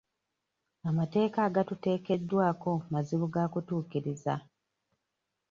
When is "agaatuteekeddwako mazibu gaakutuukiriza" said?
1.47-4.33